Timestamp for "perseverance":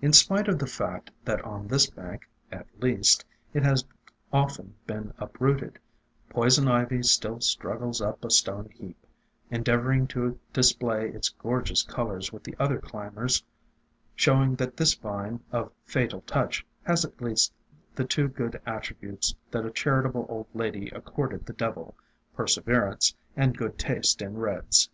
22.38-23.14